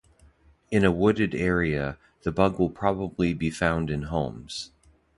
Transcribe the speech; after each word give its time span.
In 0.71 0.83
a 0.83 0.91
wooded 0.91 1.35
area, 1.35 1.99
the 2.23 2.31
bug 2.31 2.57
will 2.57 2.71
probably 2.71 3.35
be 3.35 3.51
found 3.51 3.91
in 3.91 4.01
homes. 4.01 4.71